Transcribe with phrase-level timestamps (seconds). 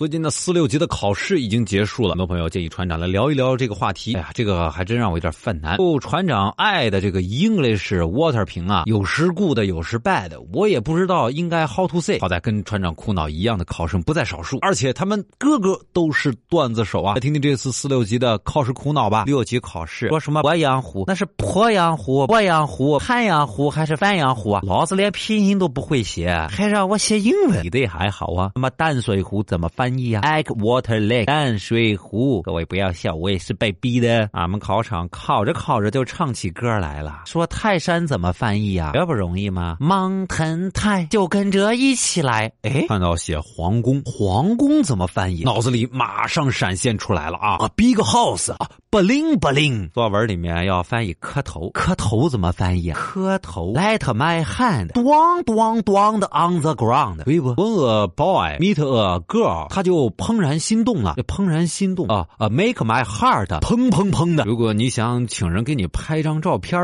[0.00, 4.14] 最近的四六级的考试已经结束了，很多朋友建议船长来聊一聊这个话题。
[4.14, 5.76] 哎呀，这个还真让我有点犯难。
[5.76, 12.18] 哦，船长爱的这个 English water 瓶啊，有时 good 有时 bad，我也不知道应该 how to say。
[12.18, 17.12] 好在跟船长苦恼一样的考生不在少数，而且他们个个都是段子手啊。
[17.12, 19.24] 来听听这次四六级的考试苦恼吧。
[19.26, 21.04] 六级考试说什么鄱阳湖？
[21.06, 24.62] 那是鄱阳湖、鄱阳湖、汉阳湖还是范阳湖啊？
[24.64, 27.62] 老子连拼音都不会写，还让我写英文？
[27.62, 28.52] 你的还好啊？
[28.54, 32.42] 那么淡水湖怎么翻译啊？Egg water lake，淡水湖。
[32.42, 34.28] 各位不要笑，我也是被逼的。
[34.32, 38.90] 俺们考场考着考着就唱起歌来了，说泰山怎么翻译啊？
[38.92, 42.52] 这不容易吗？Mountain 泰，就跟着一起来。
[42.62, 45.42] 哎，看到写皇宫，皇宫怎么翻译？
[45.42, 49.90] 脑子里马上闪现出来了啊！A big house 啊，bling bling。
[49.90, 52.98] 作文里面要翻译磕头，磕头怎么翻译啊？
[52.98, 53.72] 磕头。
[53.72, 61.14] Let my hand，咣咣咣的 on the ground，对不？When a boy meet a girl，他就怦然心动了。
[61.26, 64.44] 怦然心动啊啊！Make my heart 砰砰砰的。
[64.44, 66.80] 如果你想请人给你拍张照片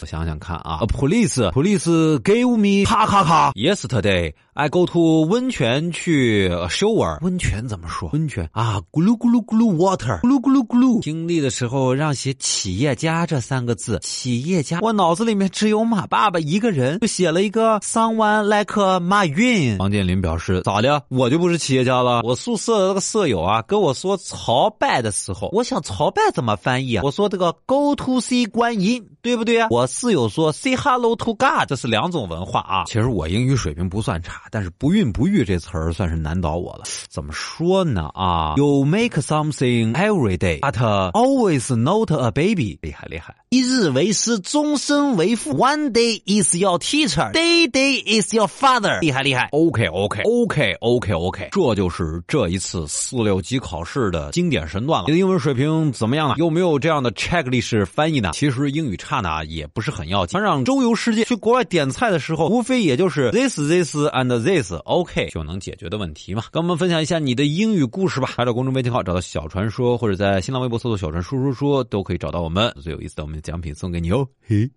[0.00, 3.52] 我想想看啊，Police Police give me 咔咔咔。
[3.52, 8.10] Yesterday I go to 温泉去 shower，温泉怎么说？
[8.12, 11.00] 温泉啊，咕噜咕噜咕噜 water，咕噜咕噜咕噜。
[11.00, 19.78] 听力的时候让写企业家这三个字，企业家，我脑子里面只有马爸爸一个人，就写了一个 someone like 马云。
[19.78, 21.00] 王健林表示咋的？
[21.08, 22.22] 我就不是企业家了。
[22.24, 27.02] 我宿舍那个舍友啊，跟我说朝拜的时候，我想朝拜怎么翻译啊？
[27.04, 29.68] 我说这个 go to see 观音，对不对啊？
[29.70, 32.84] 我室友说 say hello to God，这是两种文化啊。
[32.86, 36.84] 其实我英语水平不算差，但是不孕不育这词儿算是难倒我了。
[37.08, 38.10] 怎么说呢？
[38.14, 42.78] 啊，You make something every day, but always not a baby。
[42.80, 43.34] 厉害厉害！
[43.50, 45.54] 一日为师，终身为父。
[45.54, 49.00] One day is your teacher, day day is your father。
[49.00, 55.06] 厉害厉害！OK OK OK OK OK，这就是这一次四六级考试的经典神段了。
[55.08, 56.34] 你的英文水平怎么样啊？
[56.38, 58.30] 有没有这样的 checklist 翻译呢？
[58.34, 60.38] 其实英语差呢也不是很要紧。
[60.38, 66.44] 船长周游世界去国外点菜的时候，无非也就是 this this and this，OK 就能解决的问题嘛。
[66.52, 68.30] 跟我们分享一下你的英语故事吧。
[68.36, 72.72] 查找公众微信号，找到小传说，或者在新浪微博搜索“小传说说说”，都可以找到我们。
[72.82, 74.28] 最有意思的，我们的奖品送给你哦。
[74.46, 74.70] 嘿，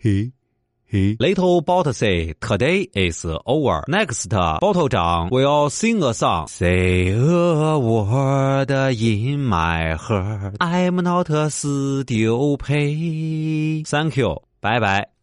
[0.00, 0.32] 嘿。
[0.88, 3.82] He little bottle say today is over.
[3.88, 6.46] Next, bottle 长 will sing a song.
[6.46, 10.54] Say a word in my heart.
[10.60, 12.64] I'm not a stupid.
[13.84, 14.42] Thank you.
[14.60, 15.15] 拜拜。